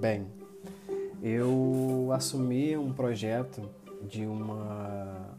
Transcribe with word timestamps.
Bem, 0.00 0.26
eu 1.22 2.08
assumi 2.14 2.74
um 2.74 2.90
projeto 2.90 3.68
de 4.08 4.24
uma 4.24 5.36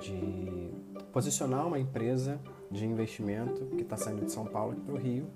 de 0.00 0.70
posicionar 1.12 1.66
uma 1.66 1.78
empresa 1.78 2.40
de 2.70 2.86
investimento 2.86 3.66
que 3.76 3.82
está 3.82 3.98
saindo 3.98 4.24
de 4.24 4.32
São 4.32 4.46
Paulo 4.46 4.76
para 4.76 4.94
o 4.94 4.96
Rio. 4.96 5.26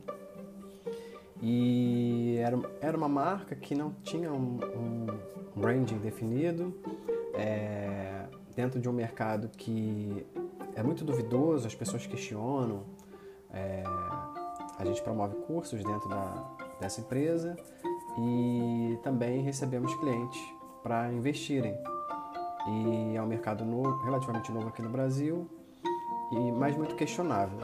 E 1.43 2.39
era, 2.39 2.59
era 2.81 2.96
uma 2.96 3.11
marca 3.11 3.55
que 3.55 3.75
não 3.75 3.93
tinha 4.03 4.32
um, 4.32 4.59
um 4.75 5.07
branding 5.54 5.99
definido, 5.99 6.75
é, 7.35 8.25
dentro 8.57 8.81
de 8.81 8.89
um 8.89 8.93
mercado 8.95 9.50
que 9.50 10.27
é 10.75 10.82
muito 10.82 11.04
duvidoso, 11.04 11.67
as 11.67 11.75
pessoas 11.75 12.07
questionam. 12.07 12.85
É, 13.53 13.82
a 14.79 14.85
gente 14.86 15.03
promove 15.03 15.36
cursos 15.46 15.85
dentro 15.85 16.09
da, 16.09 16.57
dessa 16.81 17.03
empresa 17.03 17.54
e 18.18 18.98
também 19.02 19.43
recebemos 19.43 19.94
clientes 19.96 20.40
para 20.82 21.12
investirem. 21.12 21.76
E 22.68 23.16
é 23.16 23.22
um 23.22 23.26
mercado 23.26 23.64
novo, 23.64 24.02
relativamente 24.04 24.52
novo 24.52 24.68
aqui 24.68 24.82
no 24.82 24.90
Brasil, 24.90 25.48
e 26.32 26.52
mais 26.52 26.76
muito 26.76 26.94
questionável. 26.94 27.58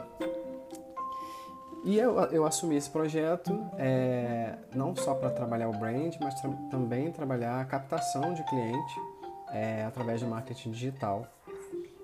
E 1.83 1.97
eu, 1.97 2.19
eu 2.25 2.45
assumi 2.45 2.75
esse 2.75 2.89
projeto 2.89 3.57
é, 3.77 4.57
não 4.75 4.95
só 4.95 5.13
para 5.13 5.29
trabalhar 5.29 5.69
o 5.69 5.71
brand, 5.71 6.13
mas 6.19 6.35
tra 6.35 6.49
também 6.69 7.11
trabalhar 7.11 7.61
a 7.61 7.65
captação 7.65 8.33
de 8.33 8.43
cliente 8.43 8.95
é, 9.51 9.85
através 9.85 10.19
de 10.19 10.25
marketing 10.25 10.71
digital. 10.71 11.25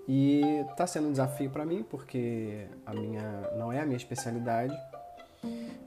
E 0.08 0.42
está 0.70 0.88
sendo 0.88 1.10
um 1.10 1.12
desafio 1.12 1.50
para 1.50 1.66
mim, 1.66 1.84
porque 1.84 2.68
a 2.86 2.94
minha 2.94 3.52
não 3.58 3.72
é 3.72 3.82
a 3.82 3.86
minha 3.86 3.98
especialidade, 3.98 4.76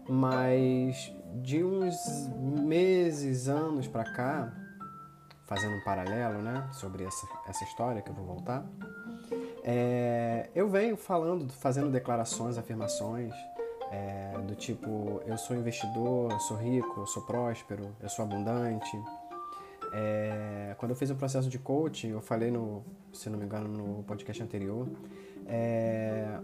mas 0.09 1.13
de 1.35 1.63
uns 1.63 2.29
meses, 2.39 3.49
anos 3.49 3.87
para 3.87 4.05
cá, 4.05 4.53
fazendo 5.47 5.77
um 5.77 5.85
paralelo 5.85 6.43
né, 6.43 6.69
sobre 6.73 7.05
essa, 7.05 7.27
essa 7.47 7.65
história 7.65 8.03
que 8.03 8.11
eu 8.11 8.15
vou 8.15 8.25
voltar, 8.25 8.67
é, 9.65 10.49
eu 10.55 10.69
venho 10.69 10.97
falando, 10.97 11.53
fazendo 11.53 11.91
declarações, 11.91 12.59
afirmações 12.59 13.35
é, 13.91 14.39
do 14.47 14.55
tipo: 14.55 15.23
eu 15.27 15.37
sou 15.37 15.57
investidor, 15.57 16.33
eu 16.33 16.41
sou 16.41 16.57
rico, 16.57 17.01
eu 17.01 17.07
sou 17.07 17.23
próspero, 17.23 17.95
eu 18.01 18.09
sou 18.09 18.25
abundante. 18.25 18.99
É, 19.93 20.75
quando 20.77 20.91
eu 20.91 20.97
fiz 20.97 21.11
o 21.11 21.15
processo 21.15 21.49
de 21.49 21.59
coaching, 21.59 22.09
eu 22.09 22.21
falei, 22.21 22.51
no, 22.51 22.85
se 23.13 23.31
não 23.31 23.39
me 23.39 23.47
engano, 23.47 23.69
no 23.69 24.03
podcast 24.03 24.43
anterior, 24.43 24.87
é, 25.47 26.39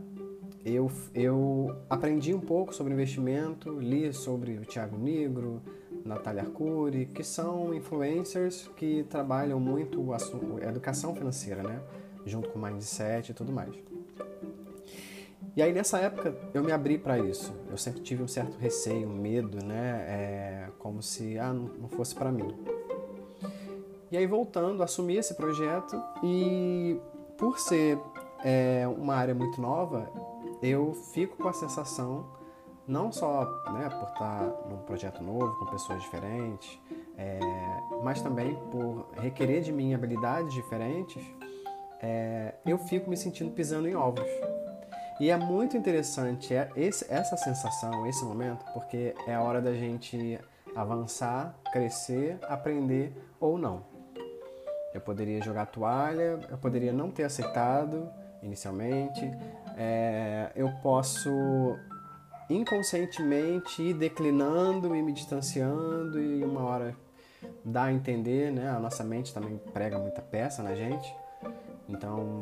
eu, 0.65 0.91
eu 1.15 1.77
aprendi 1.91 2.33
um 2.33 2.41
pouco 2.41 2.75
sobre 2.75 2.93
investimento, 2.95 3.79
li 3.79 4.13
sobre 4.13 4.53
o 4.59 4.63
Thiago 4.63 4.97
Negro, 4.97 5.61
Natália 6.05 6.43
Arcuri, 6.43 7.07
que 7.07 7.23
são 7.23 7.75
influencers 7.75 8.69
que 8.77 9.05
trabalham 9.05 9.61
muito 9.61 10.13
a 10.13 10.69
educação 10.69 11.15
financeira, 11.15 11.63
né? 11.63 11.81
Junto 12.25 12.49
com 12.49 12.59
mindset 12.59 13.31
e 13.31 13.35
tudo 13.35 13.53
mais. 13.53 13.75
E 15.57 15.63
aí 15.63 15.73
nessa 15.73 15.99
época 15.99 16.35
eu 16.53 16.65
me 16.65 16.73
abri 16.73 16.99
para 16.99 17.19
isso. 17.19 17.55
Eu 17.71 17.77
sempre 17.77 18.01
tive 18.01 18.23
um 18.23 18.29
certo 18.29 18.57
receio, 18.57 19.09
um 19.09 19.15
medo, 19.15 19.63
né? 19.65 20.05
É, 20.09 20.69
como 20.79 21.03
se 21.03 21.39
ah, 21.39 21.53
não 21.53 21.89
fosse 21.89 22.15
para 22.15 22.33
mim. 22.33 22.55
E 24.11 24.17
aí 24.17 24.27
voltando, 24.27 24.83
assumi 24.83 25.17
esse 25.17 25.35
projeto 25.35 26.03
e 26.23 26.99
por 27.37 27.59
ser 27.59 27.99
é, 28.45 28.87
uma 28.87 29.15
área 29.15 29.35
muito 29.35 29.61
nova, 29.61 30.09
eu 30.65 30.95
fico 31.13 31.37
com 31.37 31.49
a 31.49 31.53
sensação, 31.53 32.27
não 32.87 33.13
só 33.13 33.45
né, 33.73 33.89
por 33.89 34.09
estar 34.09 34.41
num 34.69 34.79
projeto 34.79 35.23
novo, 35.23 35.59
com 35.59 35.67
pessoas 35.67 36.03
diferentes, 36.03 36.79
é, 37.17 37.39
mas 38.03 38.23
também 38.23 38.55
por 38.71 39.07
requerer 39.21 39.63
de 39.63 39.73
mim 39.73 39.95
habilidades 39.95 40.53
diferentes, 40.53 41.23
é, 42.01 42.55
eu 42.67 42.79
fico 42.79 43.09
me 43.09 43.17
sentindo 43.17 43.51
pisando 43.51 43.89
em 43.89 43.95
ovos. 43.95 44.29
E 45.21 45.31
é 45.31 45.37
muito 45.37 45.77
interessante 45.77 46.53
esse, 46.75 47.07
essa 47.13 47.37
sensação, 47.37 48.07
esse 48.07 48.25
momento, 48.25 48.65
porque 48.73 49.15
é 49.27 49.35
a 49.35 49.43
hora 49.43 49.61
da 49.63 49.73
gente 49.73 50.39
avançar, 50.75 51.55
crescer, 51.73 52.39
aprender 52.49 53.13
ou 53.39 53.57
não. 53.57 53.85
Eu 54.93 55.01
poderia 55.01 55.41
jogar 55.41 55.67
toalha, 55.67 56.41
eu 56.51 56.59
poderia 56.59 56.93
não 56.93 57.11
ter 57.11 57.25
aceitado 57.25 58.11
inicialmente, 58.43 59.31
é, 59.77 60.53
eu 60.55 60.71
posso 60.83 61.31
inconscientemente 62.49 63.83
ir 63.83 63.95
declinando 63.95 64.95
e 64.95 65.03
me 65.03 65.13
distanciando 65.13 66.21
e 66.21 66.45
uma 66.45 66.63
hora 66.63 66.97
dá 67.65 67.85
a 67.85 67.93
entender, 67.93 68.53
né? 68.53 68.69
A 68.71 68.79
nossa 68.79 69.03
mente 69.03 69.33
também 69.33 69.59
prega 69.73 69.99
muita 69.99 70.21
peça 70.21 70.63
na 70.63 70.75
gente. 70.75 71.15
Então, 71.89 72.41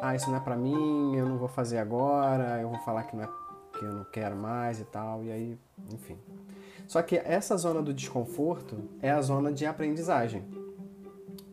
ah, 0.00 0.14
isso 0.14 0.28
não 0.30 0.36
é 0.36 0.40
para 0.40 0.56
mim, 0.56 1.16
eu 1.16 1.26
não 1.26 1.38
vou 1.38 1.48
fazer 1.48 1.78
agora, 1.78 2.60
eu 2.60 2.68
vou 2.68 2.78
falar 2.80 3.04
que 3.04 3.16
não 3.16 3.24
é 3.24 3.28
que 3.78 3.84
eu 3.84 3.92
não 3.92 4.04
quero 4.04 4.36
mais 4.36 4.80
e 4.80 4.84
tal, 4.84 5.22
e 5.22 5.30
aí, 5.30 5.58
enfim. 5.92 6.18
Só 6.86 7.02
que 7.02 7.16
essa 7.16 7.56
zona 7.56 7.82
do 7.82 7.92
desconforto 7.92 8.88
é 9.02 9.10
a 9.10 9.20
zona 9.20 9.52
de 9.52 9.66
aprendizagem. 9.66 10.44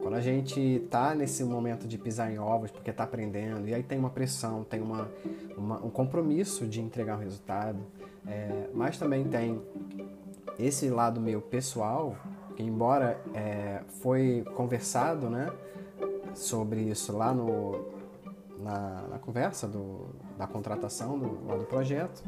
Quando 0.03 0.16
a 0.16 0.22
gente 0.22 0.59
está 0.59 1.16
nesse 1.16 1.46
momento 1.46 1.88
de 1.88 1.97
pisar 1.97 2.30
em 2.30 2.38
ovos 2.38 2.69
porque 2.69 2.90
está 2.90 3.06
aprendendo, 3.06 3.69
e 3.69 3.74
aí 3.74 3.81
tem 3.81 3.97
uma 3.97 4.09
pressão, 4.09 4.62
tem 4.62 4.81
uma, 4.81 5.09
uma 5.58 5.78
um 5.78 5.90
compromisso 5.90 6.68
de 6.68 6.81
entregar 6.81 7.16
um 7.16 7.22
resultado, 7.22 7.80
é, 8.28 8.68
mas 8.74 8.97
também 8.97 9.24
tem 9.24 9.62
esse 10.59 10.90
lado 10.90 11.22
meu 11.22 11.42
pessoal, 11.42 12.18
que 12.53 12.62
embora 12.62 13.18
é, 13.34 13.81
foi 14.02 14.44
conversado 14.56 15.30
né, 15.30 15.50
sobre 16.36 16.81
isso 16.81 17.16
lá 17.16 17.34
no, 17.34 17.86
na, 18.59 19.03
na 19.09 19.19
conversa 19.19 19.69
do, 19.69 20.08
da 20.38 20.46
contratação 20.46 21.18
do, 21.18 21.47
lá 21.47 21.56
do 21.56 21.63
projeto, 21.63 22.22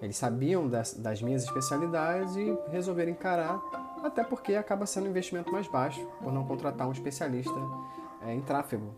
eles 0.00 0.16
sabiam 0.16 0.68
das, 0.68 0.94
das 0.94 1.20
minhas 1.20 1.42
especialidades 1.42 2.36
e 2.36 2.56
resolveram 2.70 3.10
encarar 3.10 3.60
até 4.06 4.24
porque 4.24 4.54
acaba 4.54 4.86
sendo 4.86 5.06
um 5.06 5.10
investimento 5.10 5.52
mais 5.52 5.66
baixo 5.66 6.04
por 6.22 6.32
não 6.32 6.44
contratar 6.44 6.88
um 6.88 6.92
especialista 6.92 7.54
é, 8.26 8.34
em 8.34 8.40
tráfego. 8.40 8.94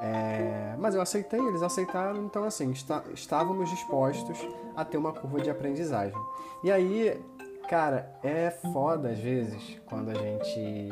É, 0.00 0.76
mas 0.78 0.94
eu 0.94 1.00
aceitei, 1.00 1.40
eles 1.40 1.62
aceitaram, 1.62 2.24
então 2.24 2.44
assim, 2.44 2.70
está, 2.70 3.02
estávamos 3.12 3.68
dispostos 3.68 4.38
a 4.76 4.84
ter 4.84 4.96
uma 4.96 5.12
curva 5.12 5.40
de 5.40 5.50
aprendizagem. 5.50 6.16
E 6.62 6.70
aí, 6.70 7.20
cara, 7.68 8.14
é 8.22 8.50
foda 8.50 9.10
às 9.10 9.18
vezes 9.18 9.80
quando 9.86 10.10
a 10.10 10.14
gente. 10.14 10.88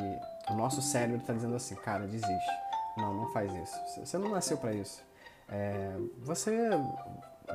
O 0.50 0.54
nosso 0.54 0.80
cérebro 0.80 1.20
está 1.20 1.32
dizendo 1.32 1.56
assim, 1.56 1.74
cara, 1.76 2.06
desiste. 2.06 2.50
Não, 2.96 3.12
não 3.12 3.32
faz 3.32 3.52
isso. 3.54 4.04
Você 4.04 4.16
não 4.16 4.30
nasceu 4.30 4.56
para 4.56 4.72
isso. 4.72 5.04
É, 5.48 5.96
você 6.18 6.70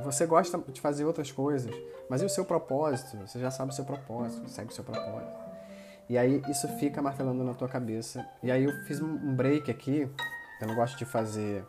você 0.00 0.24
gosta 0.26 0.58
de 0.58 0.80
fazer 0.80 1.04
outras 1.04 1.30
coisas, 1.30 1.74
mas 2.08 2.22
e 2.22 2.24
o 2.24 2.28
seu 2.28 2.44
propósito? 2.44 3.16
Você 3.18 3.38
já 3.38 3.50
sabe 3.50 3.72
o 3.72 3.74
seu 3.74 3.84
propósito, 3.84 4.48
segue 4.48 4.70
o 4.70 4.74
seu 4.74 4.84
propósito. 4.84 5.41
E 6.08 6.18
aí 6.18 6.42
isso 6.48 6.68
fica 6.78 7.00
martelando 7.00 7.42
na 7.44 7.54
tua 7.54 7.68
cabeça. 7.68 8.26
E 8.42 8.50
aí 8.50 8.64
eu 8.64 8.72
fiz 8.84 9.00
um 9.00 9.34
break 9.34 9.70
aqui. 9.70 10.08
Eu 10.60 10.68
não 10.68 10.74
gosto 10.74 10.96
de 10.96 11.04
fazer 11.04 11.64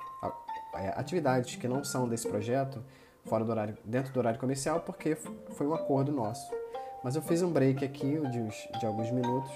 é, 0.75 0.89
atividades 0.95 1.55
que 1.55 1.67
não 1.67 1.83
são 1.83 2.07
desse 2.07 2.27
projeto 2.27 2.83
fora 3.25 3.43
do 3.43 3.51
horário, 3.51 3.77
dentro 3.85 4.11
do 4.13 4.17
horário 4.17 4.39
comercial, 4.39 4.81
porque 4.81 5.15
foi 5.15 5.65
um 5.65 5.73
acordo 5.73 6.11
nosso. 6.11 6.51
Mas 7.03 7.15
eu 7.15 7.21
fiz 7.21 7.41
um 7.41 7.51
break 7.51 7.83
aqui 7.83 8.19
de, 8.29 8.79
de 8.79 8.85
alguns 8.85 9.11
minutos 9.11 9.51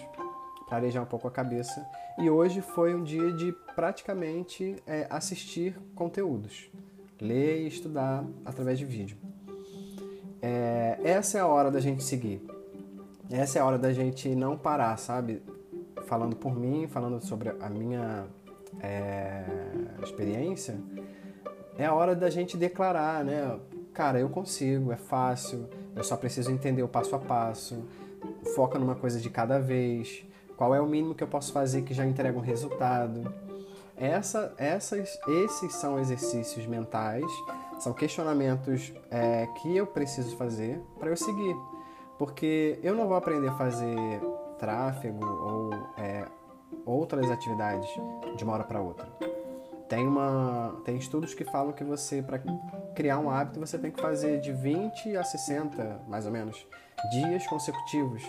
para 0.67 0.77
arejar 0.77 1.01
um 1.01 1.05
pouco 1.05 1.27
a 1.27 1.31
cabeça. 1.31 1.85
E 2.17 2.29
hoje 2.29 2.61
foi 2.61 2.95
um 2.95 3.03
dia 3.03 3.31
de 3.33 3.51
praticamente 3.75 4.81
é, 4.85 5.07
assistir 5.09 5.77
conteúdos 5.95 6.69
ler 7.21 7.63
e 7.63 7.67
estudar 7.67 8.25
através 8.45 8.77
de 8.79 8.85
vídeo. 8.85 9.17
É, 10.41 10.99
essa 11.03 11.37
é 11.37 11.41
a 11.41 11.47
hora 11.47 11.71
da 11.71 11.79
gente 11.79 12.03
seguir. 12.03 12.41
Essa 13.29 13.59
é 13.59 13.61
a 13.61 13.65
hora 13.65 13.77
da 13.77 13.91
gente 13.91 14.29
não 14.35 14.57
parar, 14.57 14.97
sabe? 14.97 15.41
Falando 16.05 16.35
por 16.35 16.55
mim, 16.55 16.87
falando 16.87 17.19
sobre 17.21 17.49
a 17.59 17.69
minha 17.69 18.25
é, 18.81 19.43
experiência, 20.01 20.77
é 21.77 21.85
a 21.85 21.93
hora 21.93 22.15
da 22.15 22.29
gente 22.29 22.55
declarar, 22.55 23.25
né? 23.25 23.59
Cara, 23.93 24.19
eu 24.19 24.29
consigo, 24.29 24.91
é 24.91 24.95
fácil, 24.95 25.67
eu 25.95 26.03
só 26.03 26.15
preciso 26.15 26.51
entender 26.51 26.83
o 26.83 26.87
passo 26.87 27.15
a 27.15 27.19
passo, 27.19 27.83
foca 28.55 28.79
numa 28.79 28.95
coisa 28.95 29.19
de 29.19 29.29
cada 29.29 29.59
vez, 29.59 30.23
qual 30.55 30.73
é 30.73 30.79
o 30.79 30.87
mínimo 30.87 31.13
que 31.13 31.23
eu 31.23 31.27
posso 31.27 31.51
fazer 31.51 31.81
que 31.81 31.93
já 31.93 32.05
entrega 32.05 32.37
um 32.37 32.41
resultado. 32.41 33.33
Essa, 33.95 34.53
essas, 34.57 35.19
esses 35.27 35.73
são 35.73 35.99
exercícios 35.99 36.65
mentais, 36.65 37.25
são 37.79 37.93
questionamentos 37.93 38.93
é, 39.09 39.47
que 39.61 39.75
eu 39.75 39.85
preciso 39.85 40.37
fazer 40.37 40.79
para 40.99 41.09
eu 41.09 41.17
seguir. 41.17 41.55
Porque 42.17 42.79
eu 42.81 42.95
não 42.95 43.07
vou 43.07 43.15
aprender 43.15 43.47
a 43.47 43.53
fazer 43.53 44.21
tráfego 44.57 45.25
ou 45.25 45.73
é, 45.97 46.25
outras 46.85 47.29
atividades 47.29 47.89
de 48.35 48.43
uma 48.43 48.53
hora 48.53 48.63
para 48.63 48.81
outra. 48.81 49.07
Tem, 49.87 50.05
uma, 50.05 50.75
tem 50.83 50.97
estudos 50.97 51.33
que 51.33 51.45
falam 51.45 51.71
que 51.71 51.83
você, 51.83 52.21
para 52.21 52.41
criar 52.93 53.19
um 53.19 53.29
hábito, 53.29 53.59
você 53.59 53.77
tem 53.77 53.89
que 53.89 54.01
fazer 54.01 54.41
de 54.41 54.51
20 54.51 55.15
a 55.15 55.23
60, 55.23 56.01
mais 56.07 56.25
ou 56.25 56.31
menos, 56.31 56.67
dias 57.11 57.47
consecutivos 57.47 58.23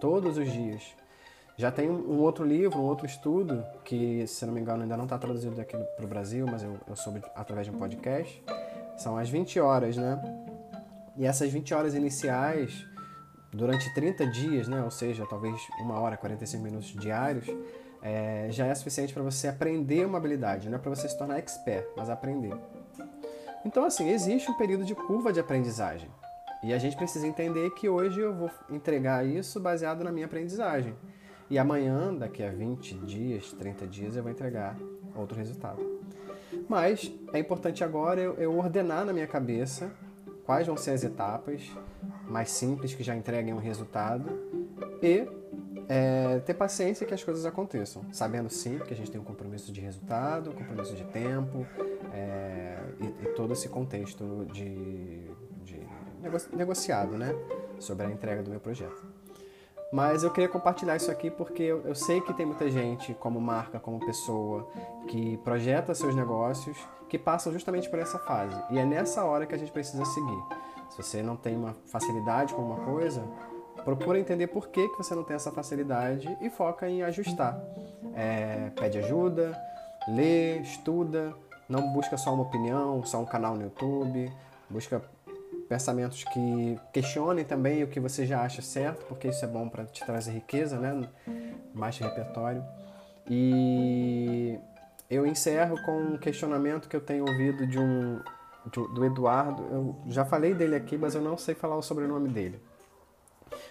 todos 0.00 0.38
os 0.38 0.50
dias. 0.50 0.82
Já 1.56 1.70
tem 1.70 1.90
um 1.90 2.18
outro 2.18 2.44
livro, 2.44 2.78
um 2.78 2.84
outro 2.84 3.04
estudo, 3.04 3.64
que, 3.84 4.26
se 4.26 4.46
não 4.46 4.54
me 4.54 4.60
engano, 4.60 4.82
ainda 4.82 4.96
não 4.96 5.04
está 5.04 5.18
traduzido 5.18 5.60
aqui 5.60 5.76
para 5.76 6.04
o 6.04 6.08
Brasil, 6.08 6.46
mas 6.50 6.62
eu, 6.62 6.78
eu 6.88 6.96
soube 6.96 7.22
através 7.34 7.66
de 7.66 7.72
um 7.72 7.78
podcast. 7.78 8.42
São 8.96 9.18
as 9.18 9.28
20 9.28 9.60
horas, 9.60 9.96
né? 9.96 10.20
E 11.14 11.26
essas 11.26 11.50
20 11.52 11.74
horas 11.74 11.94
iniciais, 11.94 12.86
durante 13.52 13.92
30 13.92 14.26
dias, 14.26 14.68
né? 14.68 14.82
Ou 14.82 14.90
seja, 14.90 15.26
talvez 15.28 15.54
uma 15.80 16.00
hora, 16.00 16.16
45 16.16 16.62
minutos 16.62 16.88
diários, 16.88 17.46
é, 18.02 18.48
já 18.50 18.66
é 18.66 18.74
suficiente 18.74 19.12
para 19.12 19.22
você 19.22 19.48
aprender 19.48 20.06
uma 20.06 20.18
habilidade. 20.18 20.68
Não 20.68 20.76
é 20.76 20.80
para 20.80 20.90
você 20.90 21.08
se 21.08 21.16
tornar 21.16 21.38
expert, 21.38 21.86
mas 21.96 22.08
aprender. 22.08 22.54
Então, 23.64 23.84
assim, 23.84 24.08
existe 24.10 24.50
um 24.50 24.54
período 24.54 24.84
de 24.84 24.94
curva 24.94 25.32
de 25.32 25.38
aprendizagem. 25.38 26.10
E 26.64 26.72
a 26.72 26.78
gente 26.78 26.96
precisa 26.96 27.26
entender 27.26 27.70
que 27.70 27.88
hoje 27.88 28.20
eu 28.20 28.34
vou 28.34 28.50
entregar 28.70 29.26
isso 29.26 29.60
baseado 29.60 30.02
na 30.02 30.12
minha 30.12 30.26
aprendizagem. 30.26 30.94
E 31.50 31.58
amanhã, 31.58 32.14
daqui 32.14 32.42
a 32.42 32.50
20 32.50 32.94
dias, 32.98 33.52
30 33.52 33.86
dias, 33.86 34.16
eu 34.16 34.22
vou 34.22 34.32
entregar 34.32 34.76
outro 35.14 35.36
resultado. 35.36 35.82
Mas 36.68 37.12
é 37.32 37.38
importante 37.38 37.84
agora 37.84 38.20
eu, 38.20 38.56
ordenar 38.56 39.04
na 39.04 39.12
minha 39.12 39.26
cabeça 39.26 39.92
quais 40.44 40.66
vão 40.66 40.76
ser 40.76 40.90
as 40.90 41.04
etapas 41.04 41.70
mais 42.28 42.50
simples 42.50 42.94
que 42.94 43.02
já 43.02 43.14
entreguem 43.14 43.54
um 43.54 43.58
resultado 43.58 44.28
e 45.02 45.26
é, 45.88 46.40
ter 46.40 46.54
paciência 46.54 47.06
que 47.06 47.14
as 47.14 47.22
coisas 47.22 47.44
aconteçam, 47.44 48.04
sabendo 48.12 48.48
sim 48.48 48.78
que 48.78 48.92
a 48.92 48.96
gente 48.96 49.10
tem 49.10 49.20
um 49.20 49.24
compromisso 49.24 49.72
de 49.72 49.80
resultado, 49.80 50.50
um 50.50 50.54
compromisso 50.54 50.94
de 50.94 51.04
tempo 51.04 51.66
é, 52.12 52.78
e, 53.00 53.24
e, 53.24 53.28
todo 53.34 53.52
esse 53.52 53.68
contexto 53.68 54.46
de, 54.52 55.30
de 55.64 55.80
negociado 56.52 57.16
né, 57.16 57.34
sobre 57.78 58.06
a 58.06 58.10
entrega 58.10 58.42
do 58.42 58.50
meu 58.50 58.60
projeto. 58.60 59.04
Mas 59.92 60.24
eu 60.24 60.30
queria 60.30 60.48
compartilhar 60.48 60.96
isso 60.96 61.10
aqui 61.10 61.30
porque 61.30 61.62
eu, 61.62 61.94
sei 61.94 62.22
que 62.22 62.32
tem 62.32 62.46
muita 62.46 62.70
gente, 62.70 63.12
como 63.12 63.38
marca, 63.38 63.78
como 63.78 64.00
pessoa, 64.00 64.66
que 65.06 65.36
projeta 65.38 65.94
seus 65.94 66.14
negócios, 66.14 66.78
que 67.10 67.18
passam 67.18 67.52
justamente 67.52 67.90
por 67.90 67.98
essa 67.98 68.18
fase. 68.18 68.58
E 68.70 68.78
é 68.78 68.86
nessa 68.86 69.22
hora 69.22 69.44
que 69.44 69.54
a 69.54 69.58
gente 69.58 69.70
precisa 69.70 70.02
seguir. 70.06 70.42
Se 70.88 70.96
você 71.02 71.22
não 71.22 71.36
tem 71.36 71.54
uma 71.54 71.74
facilidade 71.84 72.54
com 72.54 72.62
uma 72.62 72.76
coisa, 72.86 73.22
procura 73.84 74.18
entender 74.18 74.46
por 74.46 74.68
que, 74.68 74.88
que 74.88 74.96
você 74.96 75.14
não 75.14 75.24
tem 75.24 75.36
essa 75.36 75.52
facilidade 75.52 76.38
e 76.40 76.48
foca 76.48 76.88
em 76.88 77.02
ajustar. 77.02 77.62
É, 78.14 78.70
pede 78.74 78.98
ajuda, 78.98 79.52
lê, 80.08 80.56
estuda, 80.60 81.34
não 81.68 81.92
busca 81.92 82.16
só 82.16 82.32
uma 82.32 82.44
opinião, 82.44 83.04
só 83.04 83.20
um 83.20 83.26
canal 83.26 83.54
no 83.56 83.64
YouTube, 83.64 84.32
busca 84.70 85.02
pensamentos 85.72 86.22
que 86.24 86.78
questionem 86.92 87.46
também 87.46 87.82
o 87.82 87.86
que 87.88 87.98
você 87.98 88.26
já 88.26 88.42
acha 88.42 88.60
certo, 88.60 89.06
porque 89.06 89.28
isso 89.28 89.42
é 89.42 89.48
bom 89.48 89.70
para 89.70 89.86
te 89.86 90.04
trazer 90.04 90.32
riqueza, 90.32 90.78
né? 90.78 91.08
Mais 91.72 91.96
repertório. 91.96 92.62
E 93.26 94.58
eu 95.08 95.26
encerro 95.26 95.82
com 95.82 95.98
um 95.98 96.18
questionamento 96.18 96.90
que 96.90 96.94
eu 96.94 97.00
tenho 97.00 97.24
ouvido 97.26 97.66
de 97.66 97.78
um 97.78 98.20
do 98.94 99.02
Eduardo. 99.02 99.62
Eu 99.72 99.96
já 100.08 100.26
falei 100.26 100.52
dele 100.52 100.76
aqui, 100.76 100.98
mas 100.98 101.14
eu 101.14 101.22
não 101.22 101.38
sei 101.38 101.54
falar 101.54 101.76
o 101.76 101.82
sobrenome 101.82 102.28
dele. 102.28 102.60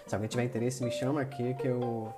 Se 0.04 0.16
alguém 0.16 0.28
tiver 0.28 0.42
interesse, 0.42 0.82
me 0.82 0.90
chama 0.90 1.20
aqui 1.20 1.54
que 1.54 1.68
eu 1.68 2.12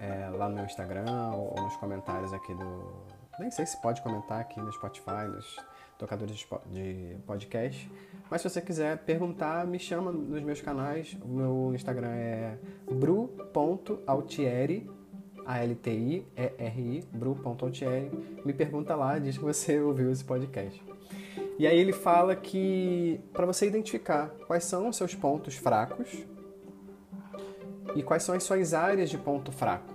é, 0.00 0.30
lá 0.38 0.48
no 0.48 0.54
meu 0.54 0.64
Instagram 0.64 1.32
ou, 1.34 1.54
ou 1.54 1.64
nos 1.64 1.76
comentários 1.76 2.32
aqui 2.32 2.54
do. 2.54 3.18
Nem 3.38 3.50
sei 3.50 3.66
se 3.66 3.80
pode 3.80 4.02
comentar 4.02 4.40
aqui 4.40 4.60
no 4.60 4.72
Spotify, 4.72 5.28
nos 5.28 5.56
tocadores 5.96 6.44
de 6.66 7.16
podcast. 7.24 7.90
Mas 8.30 8.42
se 8.42 8.50
você 8.50 8.60
quiser 8.60 8.98
perguntar, 8.98 9.66
me 9.66 9.78
chama 9.78 10.10
nos 10.10 10.42
meus 10.42 10.60
canais. 10.60 11.16
O 11.22 11.28
meu 11.28 11.72
Instagram 11.74 12.10
é 12.10 12.58
bru.altieri, 12.90 14.90
A-L-T-I-E-R-I, 15.46 17.04
bru.altieri. 17.12 18.10
Me 18.44 18.52
pergunta 18.52 18.96
lá, 18.96 19.18
diz 19.18 19.38
que 19.38 19.44
você 19.44 19.78
ouviu 19.80 20.10
esse 20.10 20.24
podcast. 20.24 20.82
E 21.58 21.66
aí 21.66 21.78
ele 21.78 21.92
fala 21.92 22.36
que 22.36 23.20
para 23.32 23.46
você 23.46 23.66
identificar 23.66 24.28
quais 24.46 24.64
são 24.64 24.88
os 24.88 24.96
seus 24.96 25.14
pontos 25.14 25.56
fracos 25.56 26.08
e 27.94 28.02
quais 28.02 28.22
são 28.22 28.34
as 28.34 28.42
suas 28.42 28.74
áreas 28.74 29.10
de 29.10 29.18
ponto 29.18 29.50
fraco. 29.50 29.94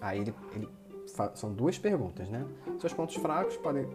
Aí 0.00 0.20
ele, 0.20 0.34
ele 0.54 0.68
são 1.34 1.52
duas 1.52 1.78
perguntas, 1.78 2.28
né? 2.28 2.44
Seus 2.80 2.92
pontos 2.92 3.16
fracos 3.16 3.56
podem 3.56 3.86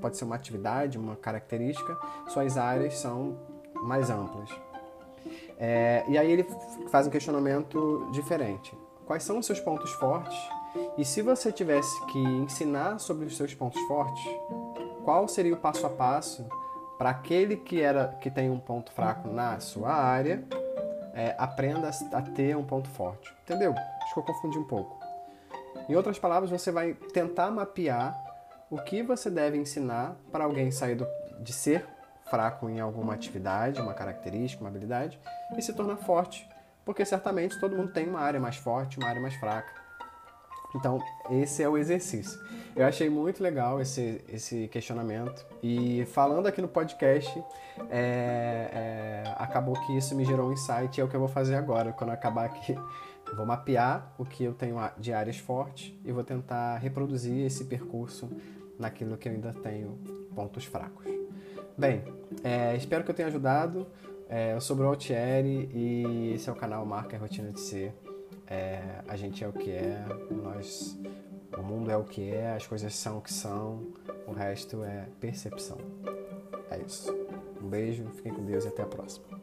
pode 0.00 0.16
ser 0.16 0.24
uma 0.24 0.36
atividade, 0.36 0.98
uma 0.98 1.16
característica, 1.16 1.96
suas 2.28 2.56
áreas 2.56 2.98
são 2.98 3.38
mais 3.82 4.10
amplas. 4.10 4.50
É, 5.58 6.04
e 6.08 6.18
aí 6.18 6.30
ele 6.30 6.46
faz 6.88 7.06
um 7.06 7.10
questionamento 7.10 8.08
diferente. 8.12 8.76
Quais 9.06 9.22
são 9.22 9.38
os 9.38 9.46
seus 9.46 9.60
pontos 9.60 9.92
fortes? 9.92 10.36
E 10.96 11.04
se 11.04 11.22
você 11.22 11.52
tivesse 11.52 12.04
que 12.06 12.18
ensinar 12.18 12.98
sobre 12.98 13.26
os 13.26 13.36
seus 13.36 13.54
pontos 13.54 13.80
fortes, 13.82 14.24
qual 15.04 15.28
seria 15.28 15.54
o 15.54 15.56
passo 15.56 15.86
a 15.86 15.90
passo 15.90 16.46
para 16.96 17.10
aquele 17.10 17.56
que 17.56 17.80
era 17.80 18.08
que 18.20 18.30
tem 18.30 18.50
um 18.50 18.58
ponto 18.58 18.92
fraco 18.92 19.28
na 19.28 19.60
sua 19.60 19.92
área 19.92 20.44
é, 21.14 21.34
aprenda 21.38 21.90
a 22.12 22.22
ter 22.22 22.56
um 22.56 22.64
ponto 22.64 22.88
forte? 22.88 23.32
Entendeu? 23.42 23.74
Acho 24.02 24.14
que 24.14 24.20
eu 24.20 24.24
confundi 24.24 24.58
um 24.58 24.64
pouco. 24.64 25.01
Em 25.88 25.94
outras 25.94 26.18
palavras, 26.18 26.50
você 26.50 26.70
vai 26.70 26.94
tentar 26.94 27.50
mapear 27.50 28.16
o 28.70 28.78
que 28.78 29.02
você 29.02 29.30
deve 29.30 29.58
ensinar 29.58 30.16
para 30.30 30.44
alguém 30.44 30.70
sair 30.70 30.94
do, 30.94 31.06
de 31.40 31.52
ser 31.52 31.86
fraco 32.30 32.68
em 32.70 32.80
alguma 32.80 33.12
atividade, 33.12 33.80
uma 33.80 33.92
característica, 33.92 34.62
uma 34.62 34.70
habilidade, 34.70 35.20
e 35.56 35.60
se 35.60 35.72
tornar 35.74 35.96
forte. 35.96 36.48
Porque 36.84 37.04
certamente 37.04 37.60
todo 37.60 37.76
mundo 37.76 37.92
tem 37.92 38.08
uma 38.08 38.20
área 38.20 38.40
mais 38.40 38.56
forte, 38.56 38.98
uma 38.98 39.08
área 39.08 39.20
mais 39.20 39.34
fraca. 39.34 39.82
Então, 40.74 40.98
esse 41.30 41.62
é 41.62 41.68
o 41.68 41.76
exercício. 41.76 42.40
Eu 42.74 42.86
achei 42.86 43.10
muito 43.10 43.42
legal 43.42 43.80
esse, 43.80 44.24
esse 44.28 44.68
questionamento. 44.68 45.44
E 45.62 46.06
falando 46.06 46.46
aqui 46.46 46.62
no 46.62 46.68
podcast, 46.68 47.38
é, 47.90 48.70
é, 48.72 49.34
acabou 49.36 49.74
que 49.86 49.96
isso 49.96 50.14
me 50.14 50.24
gerou 50.24 50.48
um 50.48 50.52
insight 50.52 50.96
e 50.96 51.00
é 51.02 51.04
o 51.04 51.08
que 51.08 51.14
eu 51.14 51.20
vou 51.20 51.28
fazer 51.28 51.56
agora, 51.56 51.92
quando 51.92 52.10
acabar 52.10 52.46
aqui 52.46 52.74
vou 53.36 53.46
mapear 53.46 54.14
o 54.18 54.24
que 54.24 54.44
eu 54.44 54.54
tenho 54.54 54.76
de 54.98 55.12
áreas 55.12 55.38
fortes 55.38 55.94
e 56.04 56.12
vou 56.12 56.24
tentar 56.24 56.76
reproduzir 56.78 57.44
esse 57.46 57.64
percurso 57.64 58.30
naquilo 58.78 59.16
que 59.16 59.28
eu 59.28 59.32
ainda 59.32 59.52
tenho 59.52 59.98
pontos 60.34 60.64
fracos. 60.64 61.06
Bem, 61.76 62.04
é, 62.42 62.76
espero 62.76 63.04
que 63.04 63.10
eu 63.10 63.14
tenha 63.14 63.28
ajudado. 63.28 63.86
É, 64.28 64.54
eu 64.54 64.60
sou 64.60 64.76
o 64.76 64.82
Altieri 64.82 65.68
e 65.72 66.32
esse 66.34 66.48
é 66.48 66.52
o 66.52 66.56
canal 66.56 66.84
Marca 66.86 67.16
e 67.16 67.18
Rotina 67.18 67.50
de 67.50 67.60
Ser. 67.60 67.94
É, 68.46 69.00
a 69.08 69.16
gente 69.16 69.42
é 69.42 69.48
o 69.48 69.52
que 69.52 69.70
é, 69.70 70.04
nós, 70.30 70.98
o 71.56 71.62
mundo 71.62 71.90
é 71.90 71.96
o 71.96 72.04
que 72.04 72.30
é, 72.30 72.54
as 72.54 72.66
coisas 72.66 72.94
são 72.94 73.18
o 73.18 73.20
que 73.22 73.32
são, 73.32 73.86
o 74.26 74.32
resto 74.32 74.84
é 74.84 75.06
percepção. 75.20 75.78
É 76.70 76.78
isso. 76.78 77.10
Um 77.62 77.68
beijo, 77.68 78.04
fiquem 78.14 78.32
com 78.32 78.44
Deus 78.44 78.64
e 78.64 78.68
até 78.68 78.82
a 78.82 78.86
próxima. 78.86 79.41